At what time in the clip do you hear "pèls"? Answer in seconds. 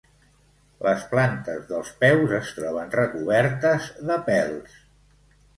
4.31-4.83